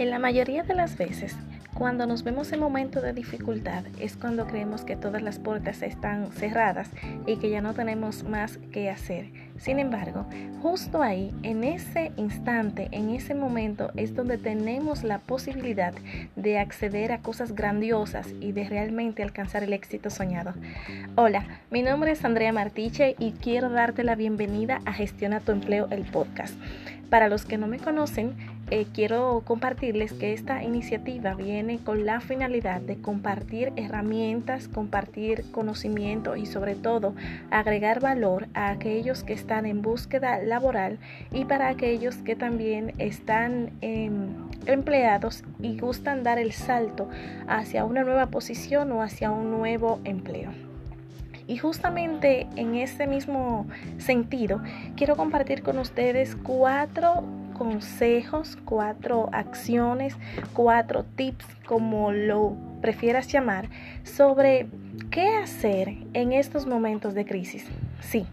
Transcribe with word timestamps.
En 0.00 0.08
la 0.08 0.18
mayoría 0.18 0.62
de 0.62 0.72
las 0.72 0.96
veces, 0.96 1.36
cuando 1.74 2.06
nos 2.06 2.24
vemos 2.24 2.50
en 2.52 2.60
momentos 2.60 3.02
de 3.02 3.12
dificultad, 3.12 3.84
es 3.98 4.16
cuando 4.16 4.46
creemos 4.46 4.82
que 4.82 4.96
todas 4.96 5.20
las 5.20 5.38
puertas 5.38 5.82
están 5.82 6.32
cerradas 6.32 6.88
y 7.26 7.36
que 7.36 7.50
ya 7.50 7.60
no 7.60 7.74
tenemos 7.74 8.24
más 8.24 8.56
que 8.72 8.88
hacer. 8.88 9.26
Sin 9.58 9.78
embargo, 9.78 10.24
justo 10.62 11.02
ahí, 11.02 11.34
en 11.42 11.64
ese 11.64 12.12
instante, 12.16 12.88
en 12.92 13.10
ese 13.10 13.34
momento, 13.34 13.90
es 13.94 14.14
donde 14.14 14.38
tenemos 14.38 15.04
la 15.04 15.18
posibilidad 15.18 15.92
de 16.34 16.58
acceder 16.58 17.12
a 17.12 17.20
cosas 17.20 17.54
grandiosas 17.54 18.26
y 18.40 18.52
de 18.52 18.64
realmente 18.64 19.22
alcanzar 19.22 19.64
el 19.64 19.74
éxito 19.74 20.08
soñado. 20.08 20.54
Hola, 21.14 21.44
mi 21.70 21.82
nombre 21.82 22.12
es 22.12 22.24
Andrea 22.24 22.54
Martiche 22.54 23.16
y 23.18 23.32
quiero 23.32 23.68
darte 23.68 24.02
la 24.02 24.14
bienvenida 24.14 24.80
a 24.86 24.94
Gestiona 24.94 25.40
tu 25.40 25.52
Empleo, 25.52 25.88
el 25.90 26.04
podcast. 26.04 26.54
Para 27.10 27.28
los 27.28 27.44
que 27.44 27.58
no 27.58 27.66
me 27.66 27.80
conocen, 27.80 28.36
eh, 28.70 28.86
quiero 28.94 29.42
compartirles 29.44 30.12
que 30.12 30.32
esta 30.32 30.62
iniciativa 30.62 31.34
viene 31.34 31.78
con 31.78 32.06
la 32.06 32.20
finalidad 32.20 32.80
de 32.80 33.00
compartir 33.00 33.72
herramientas, 33.74 34.68
compartir 34.68 35.50
conocimiento 35.50 36.36
y 36.36 36.46
sobre 36.46 36.76
todo 36.76 37.14
agregar 37.50 37.98
valor 37.98 38.46
a 38.54 38.70
aquellos 38.70 39.24
que 39.24 39.32
están 39.32 39.66
en 39.66 39.82
búsqueda 39.82 40.40
laboral 40.40 40.98
y 41.32 41.46
para 41.46 41.68
aquellos 41.68 42.16
que 42.18 42.36
también 42.36 42.94
están 42.98 43.70
em, 43.80 44.28
empleados 44.66 45.42
y 45.58 45.76
gustan 45.76 46.22
dar 46.22 46.38
el 46.38 46.52
salto 46.52 47.08
hacia 47.48 47.84
una 47.84 48.04
nueva 48.04 48.26
posición 48.26 48.92
o 48.92 49.02
hacia 49.02 49.32
un 49.32 49.50
nuevo 49.50 49.98
empleo. 50.04 50.50
Y 51.48 51.56
justamente 51.56 52.46
en 52.54 52.76
ese 52.76 53.08
mismo 53.08 53.66
sentido, 53.98 54.62
quiero 54.96 55.16
compartir 55.16 55.64
con 55.64 55.80
ustedes 55.80 56.36
cuatro 56.36 57.24
consejos, 57.60 58.56
cuatro 58.64 59.28
acciones, 59.32 60.16
cuatro 60.54 61.04
tips, 61.04 61.44
como 61.66 62.10
lo 62.10 62.56
prefieras 62.80 63.30
llamar, 63.30 63.68
sobre 64.02 64.66
qué 65.10 65.36
hacer 65.36 65.94
en 66.14 66.32
estos 66.32 66.64
momentos 66.64 67.12
de 67.12 67.26
crisis. 67.26 67.66
Sí, 68.00 68.26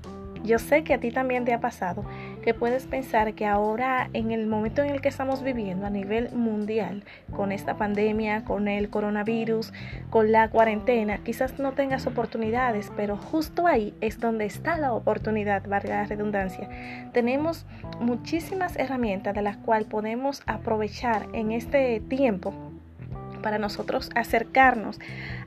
yo 0.45 0.59
sé 0.59 0.85
que 0.85 0.93
a 0.93 1.01
ti 1.01 1.11
también 1.11 1.43
te 1.43 1.53
ha 1.53 1.59
pasado 1.59 2.05
puedes 2.53 2.85
pensar 2.85 3.33
que 3.33 3.45
ahora 3.45 4.09
en 4.13 4.31
el 4.31 4.47
momento 4.47 4.81
en 4.81 4.89
el 4.89 5.01
que 5.01 5.09
estamos 5.09 5.43
viviendo 5.43 5.85
a 5.85 5.89
nivel 5.89 6.31
mundial, 6.33 7.03
con 7.35 7.51
esta 7.51 7.77
pandemia, 7.77 8.43
con 8.45 8.67
el 8.67 8.89
coronavirus, 8.89 9.73
con 10.09 10.31
la 10.31 10.49
cuarentena, 10.49 11.19
quizás 11.19 11.59
no 11.59 11.73
tengas 11.73 12.07
oportunidades, 12.07 12.91
pero 12.95 13.17
justo 13.17 13.67
ahí 13.67 13.93
es 14.01 14.19
donde 14.19 14.45
está 14.45 14.77
la 14.77 14.93
oportunidad, 14.93 15.67
valga 15.67 16.01
la 16.01 16.05
redundancia. 16.05 16.69
Tenemos 17.13 17.65
muchísimas 17.99 18.77
herramientas 18.77 19.35
de 19.35 19.41
las 19.41 19.57
cuales 19.57 19.87
podemos 19.87 20.43
aprovechar 20.45 21.27
en 21.33 21.51
este 21.51 22.01
tiempo 22.01 22.53
para 23.41 23.59
nosotros 23.59 24.09
acercarnos 24.15 24.99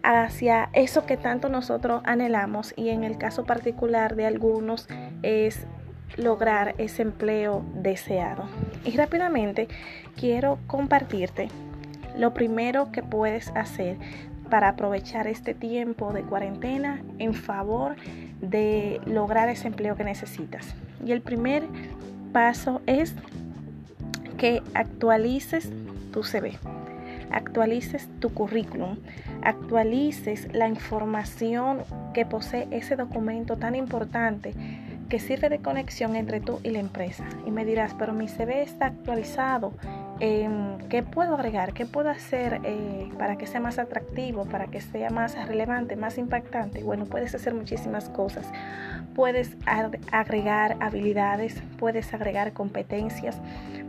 hacia 0.02 0.70
eso 0.72 1.06
que 1.06 1.16
tanto 1.16 1.48
nosotros 1.48 2.02
anhelamos 2.04 2.72
y 2.76 2.90
en 2.90 3.04
el 3.04 3.18
caso 3.18 3.44
particular 3.44 4.16
de 4.16 4.26
algunos 4.26 4.88
es 5.22 5.66
lograr 6.16 6.74
ese 6.78 7.02
empleo 7.02 7.64
deseado. 7.74 8.44
Y 8.84 8.96
rápidamente 8.96 9.68
quiero 10.16 10.58
compartirte 10.66 11.48
lo 12.16 12.34
primero 12.34 12.90
que 12.92 13.02
puedes 13.02 13.50
hacer 13.54 13.96
para 14.50 14.70
aprovechar 14.70 15.26
este 15.26 15.54
tiempo 15.54 16.12
de 16.12 16.22
cuarentena 16.22 17.00
en 17.18 17.34
favor 17.34 17.96
de 18.40 19.00
lograr 19.06 19.48
ese 19.48 19.68
empleo 19.68 19.96
que 19.96 20.04
necesitas. 20.04 20.74
Y 21.04 21.12
el 21.12 21.22
primer 21.22 21.62
paso 22.32 22.82
es 22.86 23.14
que 24.36 24.62
actualices 24.74 25.70
tu 26.12 26.24
CV, 26.24 26.58
actualices 27.30 28.08
tu 28.18 28.34
currículum, 28.34 28.96
actualices 29.42 30.52
la 30.52 30.68
información 30.68 31.78
que 32.12 32.26
posee 32.26 32.66
ese 32.70 32.96
documento 32.96 33.56
tan 33.56 33.74
importante 33.74 34.54
que 35.10 35.18
sirve 35.18 35.50
de 35.50 35.58
conexión 35.58 36.16
entre 36.16 36.40
tú 36.40 36.60
y 36.62 36.70
la 36.70 36.78
empresa. 36.78 37.24
Y 37.44 37.50
me 37.50 37.66
dirás, 37.66 37.94
pero 37.98 38.14
mi 38.14 38.28
CV 38.28 38.62
está 38.62 38.86
actualizado. 38.86 39.74
Em, 40.20 40.78
¿Qué 40.88 41.02
puedo 41.02 41.34
agregar? 41.34 41.72
¿Qué 41.74 41.84
puedo 41.84 42.08
hacer 42.10 42.60
eh, 42.64 43.10
para 43.18 43.36
que 43.36 43.46
sea 43.46 43.60
más 43.60 43.78
atractivo, 43.78 44.44
para 44.46 44.68
que 44.68 44.80
sea 44.80 45.10
más 45.10 45.36
relevante, 45.48 45.96
más 45.96 46.16
impactante? 46.16 46.82
Bueno, 46.82 47.06
puedes 47.06 47.34
hacer 47.34 47.54
muchísimas 47.54 48.08
cosas. 48.08 48.46
Puedes 49.14 49.56
agregar 50.12 50.76
habilidades, 50.80 51.60
puedes 51.78 52.14
agregar 52.14 52.52
competencias, 52.52 53.40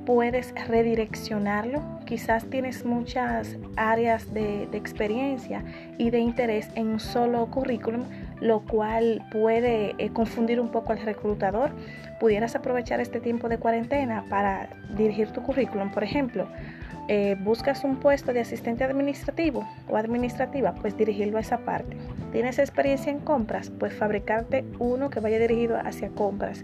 puedes 0.06 0.54
redireccionarlo. 0.68 1.84
Quizás 2.06 2.46
tienes 2.46 2.84
muchas 2.84 3.58
áreas 3.76 4.34
de 4.34 4.64
experiencia 4.74 5.64
y 6.00 6.10
de 6.10 6.20
interés 6.20 6.70
en 6.76 6.88
un 6.88 7.00
solo 7.00 7.46
currículum 7.52 8.06
lo 8.42 8.62
cual 8.62 9.24
puede 9.32 9.96
eh, 9.98 10.10
confundir 10.10 10.60
un 10.60 10.70
poco 10.70 10.92
al 10.92 11.00
reclutador. 11.00 11.72
Pudieras 12.20 12.56
aprovechar 12.56 13.00
este 13.00 13.22
tiempo 13.22 13.48
de 13.48 13.58
cuarentena 13.58 14.26
para 14.30 14.70
dirigir 14.98 15.30
tu 15.30 15.42
currículum, 15.42 15.92
por 15.92 16.04
ejemplo. 16.04 16.48
Eh, 17.08 17.36
buscas 17.40 17.84
un 17.84 17.98
puesto 17.98 18.32
de 18.34 18.42
asistente 18.42 18.84
administrativo 18.84 19.68
o 19.90 19.98
administrativa, 19.98 20.74
pues 20.76 20.98
dirigirlo 20.98 21.38
a 21.38 21.42
esa 21.42 21.60
parte. 21.60 21.98
¿Tienes 22.32 22.60
experiencia 22.60 23.12
en 23.12 23.20
compras? 23.20 23.70
Pues 23.70 23.94
fabricarte 23.94 24.66
uno 24.80 25.10
que 25.10 25.20
vaya 25.20 25.40
dirigido 25.40 25.78
hacia 25.78 26.10
compras. 26.10 26.64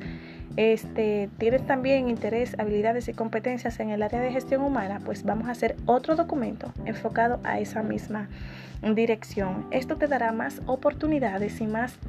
Este, 0.58 1.30
¿Tienes 1.38 1.66
también 1.68 2.10
interés, 2.10 2.56
habilidades 2.58 3.08
y 3.08 3.14
competencias 3.14 3.80
en 3.80 3.92
el 3.92 4.02
área 4.02 4.20
de 4.20 4.32
gestión 4.32 4.64
humana? 4.64 5.00
Pues 5.06 5.24
vamos 5.24 5.48
a 5.48 5.52
hacer 5.52 5.76
otro 5.86 6.16
documento 6.16 6.74
enfocado 6.86 7.40
a 7.44 7.60
esa 7.60 7.84
misma 7.84 8.28
dirección. 8.82 9.68
Esto 9.70 9.98
te 9.98 10.08
dará 10.08 10.32
más 10.32 10.62
oportunidades 10.66 11.62
y 11.62 11.68
más 11.68 12.00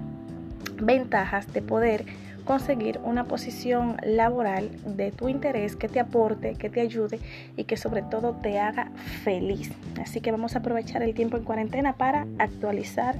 ventajas 0.80 1.52
de 1.52 1.60
poder 1.60 2.06
conseguir 2.46 2.98
una 3.04 3.24
posición 3.24 3.98
laboral 4.02 4.70
de 4.86 5.12
tu 5.12 5.28
interés 5.28 5.76
que 5.76 5.86
te 5.86 6.00
aporte, 6.00 6.54
que 6.54 6.70
te 6.70 6.80
ayude 6.80 7.20
y 7.58 7.64
que 7.64 7.76
sobre 7.76 8.00
todo 8.00 8.32
te 8.32 8.58
haga 8.58 8.90
feliz. 9.22 9.70
Así 10.00 10.22
que 10.22 10.32
vamos 10.32 10.56
a 10.56 10.60
aprovechar 10.60 11.02
el 11.02 11.12
tiempo 11.12 11.36
en 11.36 11.44
cuarentena 11.44 11.96
para 11.96 12.26
actualizar 12.38 13.18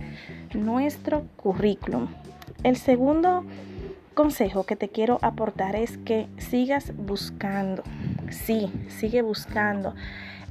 nuestro 0.55 1.27
currículum. 1.37 2.09
El 2.65 2.77
segundo 2.77 3.45
consejo 4.19 4.65
que 4.65 4.75
te 4.75 4.89
quiero 4.89 5.21
aportar 5.23 5.77
es 5.77 5.97
que 5.99 6.27
sigas 6.39 6.93
buscando. 6.97 7.85
Sí, 8.31 8.73
sigue 8.89 9.23
buscando. 9.23 9.95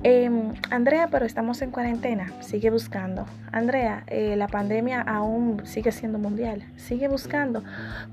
Em, 0.04 0.54
Andrea, 0.70 1.08
pero 1.10 1.26
estamos 1.26 1.60
en 1.64 1.72
cuarentena, 1.72 2.32
sigue 2.42 2.70
buscando. 2.70 3.26
Andrea, 3.52 4.04
eh, 4.06 4.36
la 4.36 4.48
pandemia 4.48 5.02
aún 5.02 5.66
sigue 5.66 5.92
siendo 5.92 6.20
mundial, 6.20 6.64
sigue 6.76 7.08
buscando. 7.08 7.64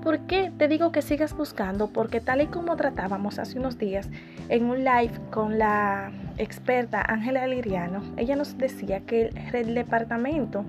¿Por 0.02 0.20
qué 0.20 0.50
te 0.56 0.66
digo 0.66 0.92
que 0.92 1.02
sigas 1.02 1.36
buscando? 1.36 1.88
Porque 1.88 2.22
tal 2.22 2.40
y 2.40 2.46
como 2.46 2.76
tratábamos 2.76 3.38
hace 3.38 3.58
unos 3.58 3.76
días 3.76 4.08
en 4.48 4.64
un 4.64 4.78
live 4.82 5.12
con 5.30 5.58
la 5.58 6.10
experta 6.38 7.04
Ángela 7.06 7.46
Liriano, 7.46 8.02
ella 8.16 8.34
nos 8.34 8.56
decía 8.56 9.00
que 9.00 9.30
el 9.52 9.74
departamento 9.74 10.64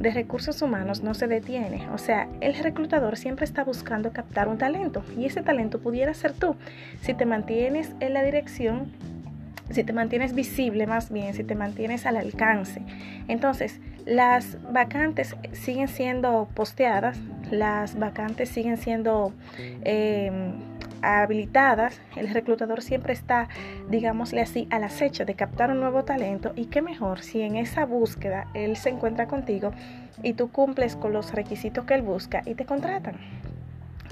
de 0.00 0.10
recursos 0.10 0.60
humanos 0.62 1.00
no 1.00 1.14
se 1.14 1.28
detiene. 1.28 1.88
O 1.94 1.98
sea, 1.98 2.28
el 2.40 2.54
reclutador 2.54 3.16
siempre 3.16 3.44
está 3.44 3.62
buscando 3.62 4.12
captar 4.12 4.48
un 4.48 4.58
talento 4.58 5.04
y 5.16 5.26
ese 5.26 5.42
talento 5.42 5.78
pudiera 5.78 6.12
ser 6.12 6.32
tú. 6.32 6.56
Si 7.02 7.14
te 7.14 7.24
mantienes 7.24 7.94
en 8.00 8.14
la 8.14 8.24
dirección 8.24 8.90
si 9.70 9.84
te 9.84 9.92
mantienes 9.92 10.34
visible 10.34 10.86
más 10.86 11.10
bien, 11.10 11.34
si 11.34 11.44
te 11.44 11.54
mantienes 11.54 12.06
al 12.06 12.16
alcance. 12.16 12.82
Entonces, 13.28 13.80
las 14.04 14.58
vacantes 14.72 15.34
siguen 15.52 15.88
siendo 15.88 16.48
posteadas, 16.54 17.18
las 17.50 17.98
vacantes 17.98 18.48
siguen 18.48 18.76
siendo 18.76 19.32
em, 19.84 20.52
habilitadas, 21.02 22.00
el 22.16 22.32
reclutador 22.32 22.82
siempre 22.82 23.12
está, 23.12 23.48
digámosle 23.90 24.40
así, 24.40 24.68
al 24.70 24.84
acecho 24.84 25.24
de 25.24 25.34
captar 25.34 25.70
un 25.70 25.80
nuevo 25.80 26.04
talento 26.04 26.52
y 26.56 26.66
qué 26.66 26.82
mejor 26.82 27.20
si 27.20 27.42
en 27.42 27.56
esa 27.56 27.84
búsqueda 27.84 28.46
él 28.54 28.76
se 28.76 28.90
encuentra 28.90 29.26
contigo 29.26 29.72
y 30.22 30.34
tú 30.34 30.50
cumples 30.50 30.96
con 30.96 31.12
los 31.12 31.32
requisitos 31.32 31.84
que 31.84 31.94
él 31.94 32.02
busca 32.02 32.42
y 32.46 32.54
te 32.54 32.64
contratan. 32.64 33.16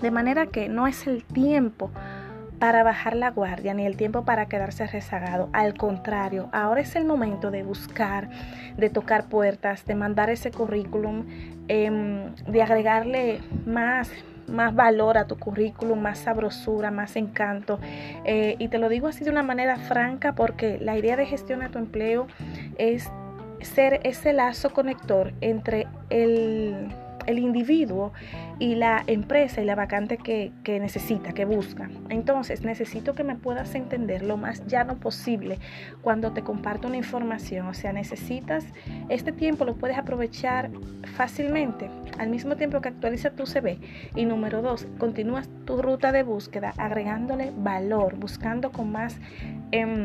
De 0.03 0.11
manera 0.11 0.47
que 0.47 0.69
no 0.69 0.87
es 0.87 1.07
el 1.07 1.25
tiempo 1.25 1.91
para 2.65 2.83
bajar 2.83 3.15
la 3.15 3.31
guardia 3.31 3.75
ni 3.75 3.85
el 3.85 3.99
tiempo 3.99 4.25
para 4.25 4.47
quedarse 4.47 4.87
rezagado. 4.87 5.51
Al 5.53 5.75
contrario, 5.75 6.49
ahora 6.51 6.81
es 6.81 6.97
el 6.97 7.05
momento 7.05 7.51
de 7.51 7.63
buscar, 7.63 8.31
de 8.79 8.89
tocar 8.89 9.27
puertas, 9.27 9.85
de 9.85 9.95
mandar 9.95 10.31
ese 10.31 10.51
currículum, 10.51 11.27
em, 11.69 12.35
de 12.35 12.63
agregarle 12.63 13.43
más 13.67 14.11
más 14.47 14.75
valor 14.75 15.19
a 15.19 15.27
tu 15.27 15.39
currículum, 15.39 16.01
más 16.01 16.21
sabrosura, 16.21 16.91
más 16.91 17.17
encanto. 17.17 17.79
Eh, 18.25 18.57
y 18.59 18.69
te 18.69 18.79
lo 18.79 18.89
digo 18.89 19.09
así 19.09 19.25
de 19.25 19.31
una 19.31 19.43
manera 19.43 19.77
franca 19.77 20.35
porque 20.35 20.79
la 20.81 20.97
idea 20.97 21.17
de 21.17 21.27
gestión 21.27 21.61
tu 21.71 21.79
empleo 21.79 22.29
es 22.79 23.11
ser 23.61 24.01
ese 24.05 24.33
lazo 24.33 24.71
conector 24.71 25.35
entre 25.43 25.87
el 26.09 26.89
el 27.27 27.39
individuo 27.39 28.13
y 28.59 28.75
la 28.75 29.03
empresa 29.07 29.61
y 29.61 29.65
la 29.65 29.75
vacante 29.75 30.17
que, 30.17 30.53
que, 30.63 30.81
necesita, 30.81 31.33
que 31.33 31.45
busca. 31.45 31.91
Entonces, 32.09 32.63
necesito 32.63 33.15
que 33.15 33.25
me 33.25 33.37
puedas 33.37 33.75
entender 33.75 34.23
lo 34.23 34.37
más 34.37 34.67
llano 34.67 34.97
posible 34.97 35.59
cuando 36.03 36.33
te 36.33 36.43
comparto 36.43 36.89
una 36.89 36.97
información. 36.97 37.67
O 37.67 37.75
sea, 37.75 37.93
necesitas, 37.93 38.65
este 39.09 39.33
tiempo 39.33 39.65
lo 39.65 39.75
puedes 39.75 39.99
aprovechar 39.99 40.71
fácilmente 41.17 41.91
al 42.19 42.31
mismo 42.31 42.57
tiempo 42.57 42.81
que 42.81 42.89
actualiza 42.89 43.31
tu 43.31 43.47
CV. 43.47 43.79
Y 44.15 44.25
número 44.25 44.63
dos, 44.63 44.87
continúas 44.99 45.49
tu 45.65 45.83
ruta 45.83 46.13
de 46.13 46.23
búsqueda 46.23 46.73
agregándole 46.79 47.53
valor, 47.57 48.17
buscando 48.17 48.73
con 48.73 48.93
más... 48.93 49.19
Em, 49.73 50.05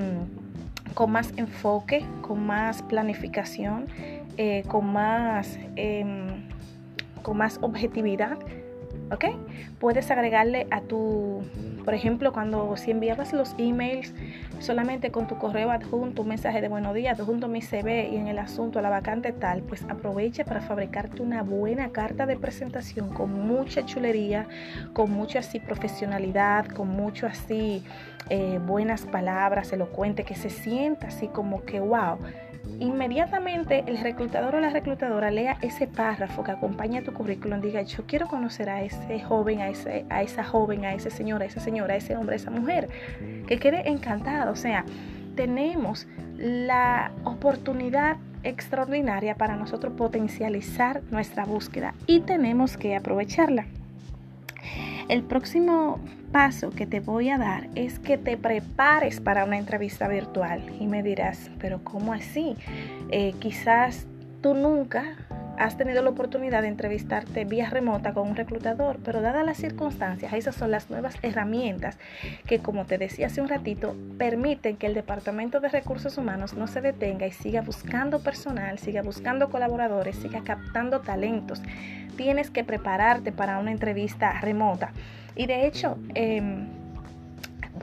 con 0.94 1.12
más 1.12 1.33
enfoque, 1.38 2.04
con 2.21 2.45
más 2.45 2.81
planificación, 2.81 3.86
eh, 4.38 4.63
con, 4.68 4.92
más, 4.92 5.60
em, 5.75 6.49
con 7.21 7.38
más 7.38 7.60
objetividad. 7.62 8.38
¿Ok? 9.12 9.25
Puedes 9.80 10.12
agregarle 10.12 10.68
a 10.69 10.81
tu, 10.81 11.42
por 11.83 11.95
ejemplo, 11.95 12.31
cuando 12.31 12.77
si 12.77 12.92
enviabas 12.92 13.33
los 13.33 13.56
emails 13.57 14.13
solamente 14.60 15.10
con 15.10 15.27
tu 15.27 15.38
correo 15.39 15.71
adjunto, 15.71 16.21
un 16.21 16.27
mensaje 16.27 16.62
de 16.62 16.68
buenos 16.68 16.94
días, 16.94 17.19
adjunto 17.19 17.48
mi 17.48 17.62
CV 17.62 18.10
y 18.10 18.18
en 18.18 18.27
el 18.27 18.38
asunto 18.38 18.81
la 18.81 18.89
vacante 18.89 19.31
tal, 19.31 19.63
pues 19.63 19.83
aprovecha 19.89 20.45
para 20.45 20.62
fabricarte 20.62 21.24
una 21.24 21.42
buena 21.42 21.89
carta 21.89 22.27
de 22.27 22.38
presentación 22.38 23.10
con 23.10 23.48
mucha 23.48 23.83
chulería, 23.83 24.48
con 24.94 25.12
mucha 25.12 25.39
así 25.39 25.60
profesionalidad, 25.60 26.68
con 26.68 26.89
mucho 26.89 27.25
así 27.25 27.83
eh, 28.30 28.60
buenas 28.63 29.06
palabras, 29.06 29.74
elocuente, 29.74 30.24
que 30.24 30.36
se 30.36 30.51
sienta 30.51 31.07
así 31.07 31.27
como 31.30 31.63
que 31.63 31.80
wow. 31.80 32.19
Inmediatamente 32.80 33.83
el 33.88 33.98
reclutador 33.98 34.56
o 34.56 34.60
la 34.60 34.69
reclutadora 34.69 35.31
lea 35.31 35.57
ese 35.62 35.88
párrafo 35.88 36.44
que 36.44 36.51
acompaña 36.51 37.01
tu 37.04 37.13
currículum, 37.13 37.60
diga, 37.62 37.81
yo 37.81 38.06
quiero 38.06 38.27
conocer 38.27 38.69
a 38.69 38.81
ese 38.81 39.19
joven, 39.21 39.62
a, 39.62 39.71
a 40.10 40.21
esa 40.21 40.44
joven, 40.44 40.86
a 40.86 40.94
ese 40.94 41.10
señor, 41.10 41.42
a 41.42 41.45
esa 41.45 41.60
señora, 41.60 41.95
a 41.95 41.98
ese 41.98 42.16
hombre, 42.16 42.36
a 42.36 42.38
esa 42.38 42.51
mujer, 42.51 42.89
que 43.48 43.57
quede 43.60 43.89
encantado. 43.89 44.51
O 44.51 44.56
sea, 44.56 44.86
tenemos 45.36 46.07
la 46.38 47.12
oportunidad 47.25 48.18
extraordinaria 48.44 49.36
para 49.36 49.56
nosotros 49.56 49.94
potencializar 49.98 51.01
nuestra 51.12 51.45
búsqueda 51.45 51.94
y 52.07 52.21
tenemos 52.21 52.77
que 52.77 52.95
aprovecharla. 52.95 53.66
El 55.10 55.24
próximo 55.24 56.00
paso 56.31 56.70
que 56.70 56.86
te 56.86 57.00
voy 57.00 57.30
a 57.30 57.38
dar 57.38 57.68
es 57.76 58.00
que 58.00 58.18
te 58.18 58.38
prepares 58.38 59.20
para 59.20 59.46
una 59.46 59.58
entrevista 59.58 60.08
virtual 60.08 60.62
y 60.80 60.88
me 60.88 61.04
dirás, 61.04 61.50
pero 61.60 61.84
¿cómo 61.84 62.14
así? 62.14 62.56
Eh, 63.10 63.34
quizás 63.40 64.06
tú 64.42 64.54
nunca 64.54 65.16
has 65.58 65.76
tenido 65.76 66.02
la 66.02 66.12
oportunidad 66.12 66.62
de 66.62 66.70
entrevistarte 66.70 67.44
vía 67.44 67.70
remota 67.70 68.14
con 68.14 68.30
un 68.30 68.36
reclutador, 68.38 68.98
pero 69.04 69.22
dadas 69.22 69.46
las 69.46 69.58
circunstancias, 69.58 70.31
esas 70.31 70.56
son 70.56 70.72
las 70.72 70.90
nuevas 70.90 71.16
herramientas 71.22 71.98
que, 72.46 72.60
como 72.60 72.86
te 72.86 72.98
decía 72.98 73.28
hace 73.28 73.42
un 73.42 73.50
ratito, 73.50 73.94
permiten 74.18 74.78
que 74.78 74.88
el 74.88 74.94
Departamento 74.94 75.60
de 75.60 75.68
Recursos 75.68 76.18
Humanos 76.18 76.54
no 76.54 76.68
se 76.68 76.80
detenga 76.80 77.28
y 77.28 77.34
siga 77.34 77.62
buscando 77.62 78.20
personal, 78.20 78.80
siga 78.80 79.02
buscando 79.02 79.50
colaboradores, 79.50 80.16
siga 80.16 80.44
captando 80.46 81.02
talentos 81.02 81.62
tienes 82.20 82.50
que 82.50 82.66
prepararte 82.66 83.31
para 83.31 83.60
una 83.60 83.72
entrevista 83.72 84.42
remota. 84.42 84.92
Y 85.39 85.47
de 85.47 85.65
hecho, 85.65 85.97
em, 86.15 86.68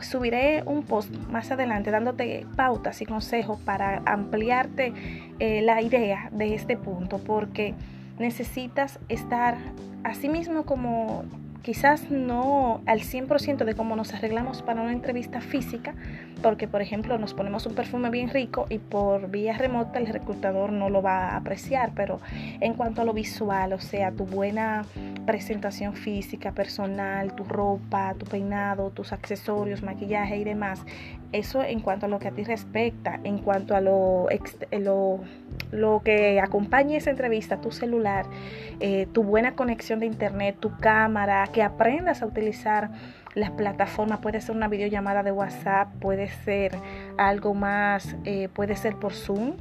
subiré 0.03 0.63
un 0.67 0.83
post 0.83 1.11
más 1.31 1.51
adelante 1.51 1.91
dándote 1.91 2.45
pautas 2.55 3.01
y 3.01 3.07
consejos 3.07 3.59
para 3.61 4.03
ampliarte 4.05 4.93
eh, 5.39 5.63
la 5.63 5.81
idea 5.81 6.29
de 6.33 6.55
este 6.55 6.77
punto, 6.77 7.17
porque 7.17 7.73
necesitas 8.19 8.99
estar, 9.09 9.57
así 10.05 10.29
mismo 10.29 10.65
como 10.65 11.25
quizás 11.63 12.11
no 12.11 12.83
al 12.85 13.01
100% 13.01 13.65
de 13.65 13.75
cómo 13.75 13.97
nos 13.97 14.13
arreglamos 14.13 14.61
para 14.61 14.83
una 14.83 14.93
entrevista 14.93 15.41
física, 15.41 15.95
porque 16.43 16.69
por 16.69 16.83
ejemplo 16.83 17.17
nos 17.17 17.33
ponemos 17.33 17.65
un 17.65 17.75
perfume 17.75 18.11
bien 18.11 18.29
rico 18.29 18.67
y 18.69 18.79
por 18.79 19.31
vía 19.31 19.57
remota 19.57 19.99
el 19.99 20.09
reclutador 20.09 20.73
no 20.73 20.91
lo 20.91 21.01
va 21.01 21.31
a 21.31 21.37
apreciar, 21.39 21.93
pero 21.97 22.21
en 22.61 22.75
cuanto 22.75 23.01
a 23.01 23.05
lo 23.07 23.15
visual, 23.15 23.73
o 23.73 23.81
sea, 23.81 24.13
tu 24.13 24.27
buena 24.27 24.85
presentación 25.27 25.95
física, 25.95 26.53
personal, 26.53 27.35
tu 27.35 27.45
ropa, 27.45 28.15
tu 28.15 28.25
peinado, 28.25 28.91
tus 28.91 29.13
accesorios, 29.13 29.83
maquillaje 29.83 30.37
y 30.39 30.45
demás, 30.45 30.85
eso 31.33 31.63
en 31.63 31.81
cuanto 31.81 32.07
a 32.07 32.09
lo 32.09 32.19
que 32.19 32.29
a 32.29 32.31
ti 32.31 32.45
respecta, 32.45 33.21
en 33.25 33.39
cuanto 33.39 33.75
a 33.75 33.81
lo, 33.81 34.29
lo, 34.73 35.21
lo 35.73 36.03
que 36.05 36.41
acompaña 36.41 36.97
esa 36.97 37.11
entrevista, 37.11 37.61
tu 37.61 37.73
celular, 37.73 38.27
eh, 38.81 39.07
tu 39.13 39.23
buena 39.23 39.55
conexión 39.55 40.01
de 40.01 40.07
internet, 40.07 40.57
tu 40.61 40.77
cámara, 40.79 41.47
que 41.53 41.63
aprendas 41.63 42.23
a 42.23 42.27
utilizar 42.27 42.91
las 43.35 43.51
plataformas, 43.51 44.21
puede 44.21 44.41
ser 44.41 44.57
una 44.57 44.69
videollamada 44.69 45.23
de 45.23 45.33
WhatsApp, 45.33 45.89
puede 46.01 46.29
ser 46.29 46.73
algo 47.19 47.53
más, 47.53 48.17
eh, 48.25 48.49
puede 48.49 48.77
ser 48.77 48.97
por 48.97 49.13
Zoom. 49.13 49.55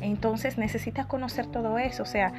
Entonces 0.00 0.58
necesitas 0.58 1.06
conocer 1.06 1.46
todo 1.46 1.78
eso. 1.78 2.02
O 2.02 2.06
sea, 2.06 2.32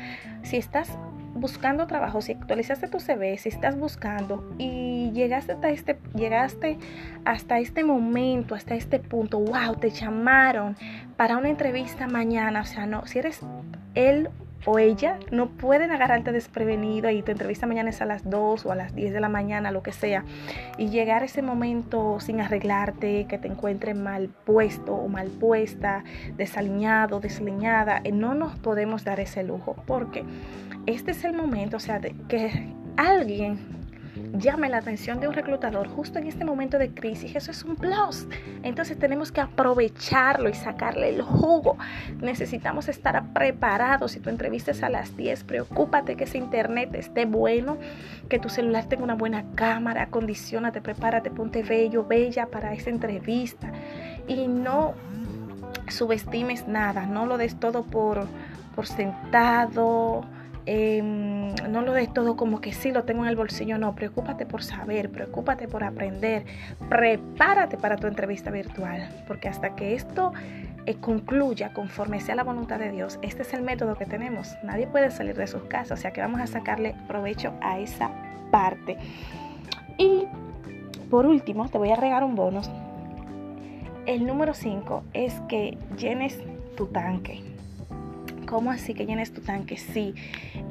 si 0.43 0.57
estás 0.57 0.97
buscando 1.33 1.87
trabajo, 1.87 2.21
si 2.21 2.33
actualizaste 2.33 2.87
tu 2.87 2.99
CV, 2.99 3.37
si 3.37 3.49
estás 3.49 3.77
buscando 3.77 4.55
y 4.57 5.11
llegaste 5.11 5.53
hasta 5.53 5.69
este, 5.69 5.99
llegaste 6.15 6.77
hasta 7.25 7.59
este 7.59 7.83
momento, 7.83 8.55
hasta 8.55 8.75
este 8.75 8.99
punto, 8.99 9.39
wow, 9.39 9.75
te 9.75 9.89
llamaron 9.89 10.75
para 11.15 11.37
una 11.37 11.49
entrevista 11.49 12.07
mañana, 12.07 12.61
o 12.61 12.65
sea, 12.65 12.85
no, 12.85 13.05
si 13.05 13.19
eres 13.19 13.41
él 13.95 14.29
o 14.65 14.79
ella 14.79 15.19
no 15.31 15.47
pueden 15.47 15.91
agarrarte 15.91 16.31
desprevenido 16.31 17.09
y 17.09 17.21
tu 17.21 17.31
entrevista 17.31 17.67
mañana 17.67 17.89
es 17.89 18.01
a 18.01 18.05
las 18.05 18.29
2 18.29 18.65
o 18.65 18.71
a 18.71 18.75
las 18.75 18.95
10 18.95 19.13
de 19.13 19.19
la 19.19 19.29
mañana, 19.29 19.71
lo 19.71 19.83
que 19.83 19.91
sea, 19.91 20.25
y 20.77 20.89
llegar 20.89 21.21
a 21.21 21.25
ese 21.25 21.41
momento 21.41 22.19
sin 22.19 22.41
arreglarte, 22.41 23.25
que 23.27 23.37
te 23.37 23.47
encuentres 23.47 23.95
mal 23.95 24.29
puesto 24.45 24.93
o 24.95 25.07
mal 25.07 25.27
puesta, 25.27 26.03
desaliñado, 26.35 27.19
desaliñada, 27.19 28.01
eh, 28.03 28.11
no 28.11 28.33
nos 28.33 28.57
podemos 28.57 29.03
dar 29.03 29.19
ese 29.19 29.43
lujo 29.43 29.75
porque 29.85 30.23
este 30.85 31.11
es 31.11 31.23
el 31.23 31.33
momento, 31.33 31.77
o 31.77 31.81
sea, 31.81 31.99
de 31.99 32.15
que 32.27 32.73
alguien 32.97 33.76
llame 34.33 34.69
la 34.69 34.77
atención 34.77 35.19
de 35.19 35.27
un 35.27 35.33
reclutador 35.33 35.87
justo 35.87 36.19
en 36.19 36.27
este 36.27 36.45
momento 36.45 36.77
de 36.77 36.91
crisis, 36.91 37.35
eso 37.35 37.51
es 37.51 37.63
un 37.63 37.75
plus. 37.75 38.27
Entonces 38.63 38.97
tenemos 38.97 39.31
que 39.31 39.41
aprovecharlo 39.41 40.49
y 40.49 40.53
sacarle 40.53 41.09
el 41.09 41.21
jugo. 41.21 41.77
Necesitamos 42.21 42.87
estar 42.87 43.33
preparados. 43.33 44.11
Si 44.11 44.19
tu 44.19 44.29
entrevista 44.29 44.71
es 44.71 44.83
a 44.83 44.89
las 44.89 45.15
10, 45.15 45.43
preocúpate 45.43 46.15
que 46.15 46.25
ese 46.25 46.37
internet 46.37 46.93
esté 46.95 47.25
bueno, 47.25 47.77
que 48.29 48.39
tu 48.39 48.49
celular 48.49 48.85
tenga 48.85 49.03
una 49.03 49.15
buena 49.15 49.45
cámara, 49.55 50.03
acondicionate, 50.03 50.81
prepárate, 50.81 51.31
ponte 51.31 51.63
bello, 51.63 52.05
bella 52.05 52.47
para 52.47 52.73
esa 52.73 52.89
entrevista. 52.89 53.71
Y 54.27 54.47
no 54.47 54.93
subestimes 55.87 56.67
nada, 56.67 57.05
no 57.05 57.25
lo 57.25 57.37
des 57.37 57.59
todo 57.59 57.83
por, 57.83 58.25
por 58.75 58.87
sentado 58.87 60.25
Em, 60.69 61.55
no 61.69 61.81
lo 61.81 61.93
des 61.93 62.13
todo 62.13 62.35
como 62.35 62.59
que 62.59 62.73
sí 62.73 62.91
lo 62.91 63.05
tengo 63.05 63.23
en 63.23 63.29
el 63.29 63.37
bolsillo, 63.37 63.77
no, 63.77 63.95
preocúpate 63.95 64.45
por 64.45 64.63
saber, 64.63 65.09
preocúpate 65.09 65.69
por 65.69 65.85
aprender, 65.85 66.43
prepárate 66.89 67.77
para 67.77 67.95
tu 67.95 68.07
entrevista 68.07 68.51
virtual, 68.51 69.07
porque 69.27 69.47
hasta 69.47 69.77
que 69.77 69.95
esto 69.95 70.33
eh, 70.85 70.95
concluya 70.95 71.71
conforme 71.71 72.19
sea 72.19 72.35
la 72.35 72.43
voluntad 72.43 72.79
de 72.79 72.91
Dios, 72.91 73.17
este 73.21 73.43
es 73.43 73.53
el 73.53 73.61
método 73.61 73.95
que 73.95 74.05
tenemos, 74.05 74.57
nadie 74.61 74.87
puede 74.87 75.09
salir 75.09 75.37
de 75.37 75.47
sus 75.47 75.63
casas, 75.63 75.99
o 75.99 76.01
sea 76.01 76.11
que 76.11 76.19
vamos 76.19 76.41
a 76.41 76.47
sacarle 76.47 76.95
provecho 77.07 77.53
a 77.61 77.79
esa 77.79 78.11
parte. 78.51 78.97
Y 79.97 80.25
por 81.09 81.25
último, 81.25 81.69
te 81.69 81.77
voy 81.77 81.91
a 81.91 81.95
regar 81.95 82.25
un 82.25 82.35
bonus. 82.35 82.69
El 84.05 84.25
número 84.25 84.53
5 84.53 85.03
es 85.13 85.33
que 85.47 85.77
llenes 85.97 86.37
tu 86.75 86.87
tanque. 86.87 87.56
¿Cómo 88.47 88.71
así 88.71 88.93
que 88.93 89.05
llenes 89.05 89.33
tu 89.33 89.41
tanque? 89.41 89.75
Sí, 89.75 90.15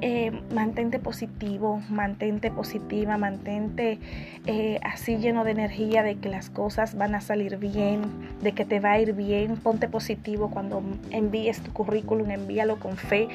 eh, 0.01 0.33
mantente 0.55 0.99
positivo, 0.99 1.83
mantente 1.91 2.51
positiva, 2.51 3.19
mantente 3.19 3.99
eh, 4.47 4.81
así 4.83 5.19
lleno 5.19 5.45
de 5.45 5.51
energía 5.51 6.03
de 6.03 6.17
que 6.17 6.31
las 6.31 6.49
cosas 6.49 6.97
van 6.97 7.15
a 7.15 7.21
salir 7.21 7.59
bien, 7.59 8.01
de 8.43 8.53
que 8.53 8.65
te 8.65 8.81
va 8.81 8.93
a 8.93 9.01
ir 9.01 9.13
bien. 9.13 9.57
Ponte 9.59 9.89
positivo 9.89 10.51
cuando 10.51 10.83
envíes 11.11 11.61
tu 11.61 11.71
currículum, 11.75 12.31
envíalo 12.31 12.81
con 12.81 12.97
fe, 12.97 13.29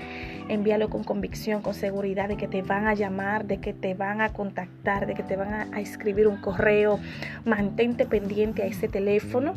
envíalo 0.49 0.89
con 0.89 1.03
convicción, 1.03 1.61
con 1.61 1.75
seguridad 1.75 2.27
de 2.27 2.35
que 2.35 2.47
te 2.47 2.63
van 2.63 2.87
a 2.87 2.95
llamar, 2.95 3.45
de 3.45 3.59
que 3.59 3.73
te 3.73 3.93
van 3.93 4.21
a 4.21 4.29
contactar, 4.33 5.05
de 5.05 5.13
que 5.13 5.21
te 5.21 5.35
van 5.35 5.53
a, 5.53 5.67
a 5.71 5.81
escribir 5.81 6.27
un 6.27 6.37
correo. 6.37 6.99
Mantente 7.45 8.07
pendiente 8.07 8.63
a 8.63 8.65
ese 8.65 8.87
teléfono, 8.87 9.53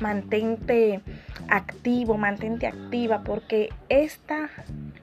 mantente 0.00 1.00
activo, 1.48 2.16
mantente 2.16 2.66
activa, 2.66 3.22
porque 3.22 3.70
esta 3.88 4.50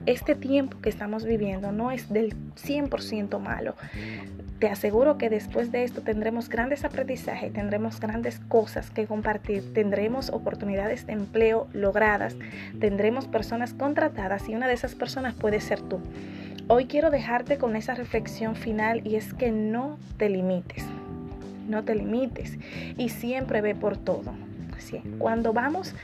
este 0.08 0.34
tiempo 0.34 0.78
que 0.80 0.88
estamos 0.88 1.24
viviendo 1.24 1.70
no 1.70 1.90
es 1.90 2.08
del 2.10 2.34
100% 2.54 3.38
malo. 3.38 3.74
Te 4.58 4.68
aseguro 4.68 5.18
que 5.18 5.28
después 5.28 5.70
de 5.70 5.84
esto 5.84 6.00
tendremos 6.00 6.48
grandes 6.48 6.84
aprendizajes, 6.84 7.52
tendremos 7.52 8.00
grandes 8.00 8.40
cosas 8.48 8.90
que 8.90 9.06
compartir, 9.06 9.72
tendremos 9.74 10.30
oportunidades 10.30 11.06
de 11.06 11.12
empleo 11.12 11.68
logradas, 11.74 12.36
tendremos 12.80 13.28
personas 13.28 13.74
contratadas 13.74 14.48
y 14.48 14.54
una 14.54 14.66
de 14.66 14.74
esas 14.74 14.94
personas 14.94 15.34
puede 15.34 15.60
ser 15.60 15.80
tú. 15.82 16.00
Hoy 16.66 16.86
quiero 16.86 17.10
dejarte 17.10 17.58
con 17.58 17.76
esa 17.76 17.94
reflexión 17.94 18.56
final 18.56 19.06
y 19.06 19.16
es 19.16 19.32
que 19.34 19.52
no 19.52 19.98
te 20.16 20.28
limites, 20.28 20.84
no 21.68 21.84
te 21.84 21.94
limites 21.94 22.58
y 22.96 23.10
siempre 23.10 23.60
ve 23.60 23.74
por 23.74 23.96
todo. 23.96 24.47
Cuando 25.18 25.52
vamos 25.52 25.94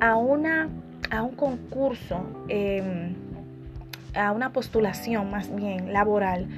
a, 0.00 0.16
una, 0.16 0.68
a 1.10 1.22
un 1.22 1.34
concurso, 1.34 2.24
em, 2.48 3.14
a 4.14 4.32
una 4.32 4.52
postulación 4.52 5.30
más 5.30 5.54
bien 5.54 5.92
laboral, 5.92 6.48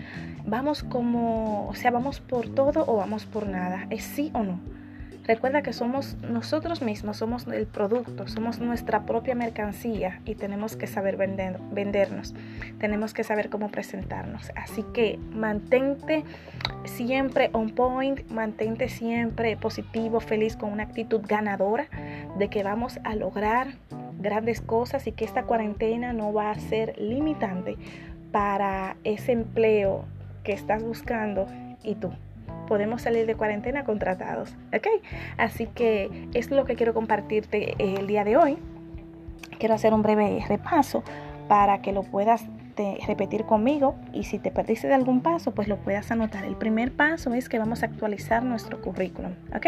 vamos 0.46 0.82
como, 0.82 1.68
o 1.68 1.74
sea, 1.74 1.90
vamos 1.90 2.20
por 2.20 2.48
todo 2.48 2.84
o 2.86 2.96
vamos 2.96 3.26
por 3.26 3.48
nada, 3.48 3.86
es 3.90 4.04
sí 4.04 4.30
o 4.34 4.42
no. 4.42 4.60
Recuerda 5.26 5.62
que 5.62 5.72
somos 5.72 6.18
nosotros 6.20 6.82
mismos, 6.82 7.16
somos 7.16 7.46
el 7.46 7.66
producto, 7.66 8.28
somos 8.28 8.58
nuestra 8.58 9.06
propia 9.06 9.34
mercancía 9.34 10.20
y 10.26 10.34
tenemos 10.34 10.76
que 10.76 10.86
saber 10.86 11.16
vender, 11.16 11.58
vendernos, 11.72 12.34
tenemos 12.78 13.14
que 13.14 13.24
saber 13.24 13.48
cómo 13.48 13.70
presentarnos. 13.70 14.52
Así 14.54 14.84
que 14.92 15.18
mantente 15.32 16.24
siempre 16.84 17.48
on 17.54 17.70
point, 17.70 18.28
mantente 18.30 18.90
siempre 18.90 19.56
positivo, 19.56 20.20
feliz, 20.20 20.56
con 20.56 20.70
una 20.70 20.82
actitud 20.82 21.22
ganadora 21.26 21.86
de 22.38 22.48
que 22.48 22.62
vamos 22.62 23.00
a 23.02 23.14
lograr 23.14 23.68
grandes 24.18 24.60
cosas 24.60 25.06
y 25.06 25.12
que 25.12 25.24
esta 25.24 25.44
cuarentena 25.44 26.12
no 26.12 26.34
va 26.34 26.50
a 26.50 26.58
ser 26.58 26.98
limitante 26.98 27.78
para 28.30 28.98
ese 29.04 29.32
empleo 29.32 30.04
que 30.42 30.52
estás 30.52 30.82
buscando 30.82 31.46
y 31.82 31.94
tú 31.94 32.12
podemos 32.66 33.02
salir 33.02 33.26
de 33.26 33.34
cuarentena 33.34 33.84
contratados. 33.84 34.56
¿Ok? 34.74 34.86
Así 35.36 35.66
que 35.66 36.28
es 36.34 36.50
lo 36.50 36.64
que 36.64 36.74
quiero 36.74 36.94
compartirte 36.94 37.74
el 37.78 38.06
día 38.06 38.24
de 38.24 38.36
hoy. 38.36 38.58
Quiero 39.58 39.74
hacer 39.74 39.94
un 39.94 40.02
breve 40.02 40.44
repaso 40.48 41.02
para 41.48 41.80
que 41.82 41.92
lo 41.92 42.02
puedas 42.02 42.44
repetir 43.06 43.44
conmigo 43.44 43.94
y 44.12 44.24
si 44.24 44.38
te 44.38 44.50
perdiste 44.50 44.88
de 44.88 44.94
algún 44.94 45.20
paso, 45.20 45.52
pues 45.52 45.68
lo 45.68 45.76
puedas 45.76 46.10
anotar. 46.10 46.44
El 46.44 46.56
primer 46.56 46.92
paso 46.92 47.32
es 47.34 47.48
que 47.48 47.58
vamos 47.58 47.82
a 47.82 47.86
actualizar 47.86 48.42
nuestro 48.42 48.80
currículum, 48.80 49.32
¿ok? 49.54 49.66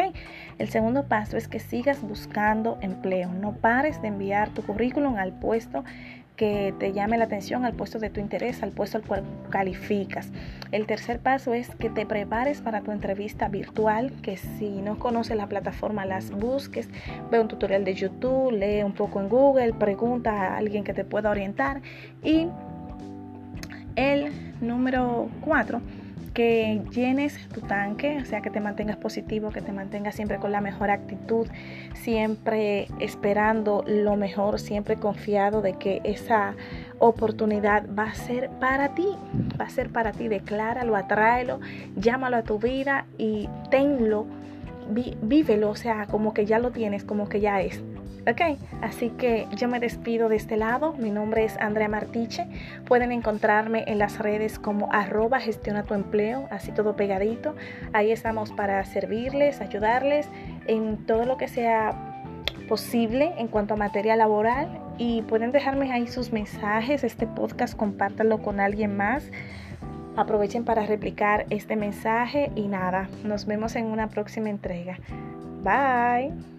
El 0.58 0.68
segundo 0.70 1.04
paso 1.04 1.36
es 1.36 1.46
que 1.46 1.60
sigas 1.60 2.02
buscando 2.02 2.78
empleo. 2.80 3.32
No 3.32 3.52
pares 3.52 4.02
de 4.02 4.08
enviar 4.08 4.50
tu 4.50 4.62
currículum 4.62 5.16
al 5.16 5.32
puesto 5.32 5.84
que 6.36 6.74
te 6.78 6.92
llame 6.92 7.18
la 7.18 7.24
atención 7.24 7.64
al 7.64 7.72
puesto 7.72 7.98
de 7.98 8.10
tu 8.10 8.20
interés, 8.20 8.62
al 8.62 8.70
puesto 8.70 8.98
al 8.98 9.04
cual 9.04 9.24
calificas. 9.50 10.30
El 10.72 10.86
tercer 10.86 11.18
paso 11.18 11.54
es 11.54 11.74
que 11.76 11.90
te 11.90 12.06
prepares 12.06 12.60
para 12.60 12.82
tu 12.82 12.92
entrevista 12.92 13.48
virtual, 13.48 14.12
que 14.22 14.36
si 14.36 14.68
no 14.82 14.98
conoces 14.98 15.36
la 15.36 15.48
plataforma 15.48 16.04
las 16.04 16.30
busques, 16.30 16.88
ve 17.30 17.40
un 17.40 17.48
tutorial 17.48 17.84
de 17.84 17.94
YouTube, 17.94 18.52
lee 18.52 18.82
un 18.82 18.92
poco 18.92 19.20
en 19.20 19.28
Google, 19.28 19.72
pregunta 19.72 20.32
a 20.32 20.56
alguien 20.56 20.84
que 20.84 20.92
te 20.92 21.04
pueda 21.04 21.30
orientar. 21.30 21.80
Y 22.22 22.48
el 23.96 24.30
número 24.60 25.28
cuatro 25.40 25.80
que 26.36 26.82
llenes 26.90 27.48
tu 27.48 27.62
tanque, 27.62 28.18
o 28.20 28.26
sea, 28.26 28.42
que 28.42 28.50
te 28.50 28.60
mantengas 28.60 28.98
positivo, 28.98 29.48
que 29.48 29.62
te 29.62 29.72
mantengas 29.72 30.14
siempre 30.14 30.36
con 30.36 30.52
la 30.52 30.60
mejor 30.60 30.90
actitud, 30.90 31.46
siempre 31.94 32.88
esperando 33.00 33.82
lo 33.86 34.16
mejor, 34.16 34.60
siempre 34.60 34.96
confiado 34.96 35.62
de 35.62 35.78
que 35.78 36.02
esa 36.04 36.54
oportunidad 36.98 37.86
va 37.98 38.10
a 38.10 38.14
ser 38.14 38.50
para 38.60 38.94
ti, 38.94 39.08
va 39.58 39.64
a 39.64 39.70
ser 39.70 39.88
para 39.88 40.12
ti, 40.12 40.28
decláralo, 40.28 40.94
atráelo, 40.94 41.58
llámalo 41.96 42.36
a 42.36 42.42
tu 42.42 42.58
vida 42.58 43.06
y 43.16 43.48
tenlo, 43.70 44.26
vívelo, 45.22 45.70
o 45.70 45.74
sea, 45.74 46.04
como 46.04 46.34
que 46.34 46.44
ya 46.44 46.58
lo 46.58 46.70
tienes, 46.70 47.02
como 47.02 47.30
que 47.30 47.40
ya 47.40 47.62
es. 47.62 47.82
Ok, 48.28 48.59
así 48.83 49.11
que 49.11 49.47
yo 49.54 49.68
me 49.68 49.78
despido 49.78 50.28
de 50.28 50.35
este 50.35 50.56
lado. 50.56 50.95
Mi 50.99 51.11
nombre 51.11 51.45
es 51.45 51.56
Andrea 51.59 51.88
Martiche. 51.88 52.49
Pueden 52.85 53.12
encontrarme 53.12 53.85
en 53.87 53.99
las 53.99 54.18
redes 54.18 54.59
como 54.59 54.92
arroba 54.92 55.38
gestiona 55.38 55.85
tu 55.85 55.95
empleo, 55.95 56.49
así 56.50 56.73
todo 56.73 56.97
pegadito. 56.97 57.54
Ahí 57.92 58.11
estamos 58.11 58.50
para 58.50 58.85
servirles, 58.85 59.61
ayudarles 59.61 60.28
en 60.66 61.06
todo 61.06 61.25
lo 61.25 61.37
que 61.37 61.47
sea 61.47 62.14
posible 62.68 63.33
en 63.38 63.47
cuanto 63.47 63.75
a 63.75 63.76
materia 63.76 64.16
laboral 64.16 64.80
y 64.99 65.23
pueden 65.23 65.52
dejarme 65.52 65.92
ahí 65.92 66.09
sus 66.09 66.33
mensajes, 66.33 67.04
este 67.04 67.28
podcast, 67.28 67.76
compártanlo 67.76 68.42
con 68.42 68.59
alguien 68.59 68.97
más. 68.97 69.30
Aprovechen 70.16 70.64
para 70.64 70.85
replicar 70.85 71.47
este 71.50 71.76
mensaje 71.76 72.50
y 72.56 72.66
nada, 72.66 73.09
nos 73.23 73.47
vemos 73.47 73.76
en 73.76 73.87
una 73.87 74.09
próxima 74.09 74.50
entrega. 74.50 74.99
Bye. 75.62 76.55